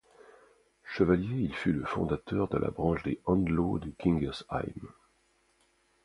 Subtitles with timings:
[0.95, 4.89] Chevalier, il fut le fondateur de la branche des Andlau de Kingersheim.